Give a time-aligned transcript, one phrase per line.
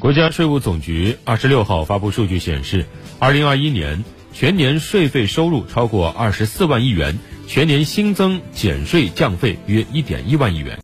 [0.00, 2.86] 国家税务总局二十六号发布数据显示
[3.18, 10.78] 二零二一年全年税费收入超过二十四万亿元全年新增减税降费约一点一万亿元。